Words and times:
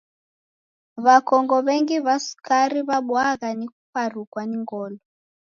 W'akongo 1.05 1.55
w'engi 1.65 1.97
wa 2.05 2.15
sukari 2.25 2.79
w'abwaghwa 2.87 3.49
ni 3.59 3.65
kuparukwa 3.73 4.41
ni 4.49 4.57
ngolo 4.61 4.97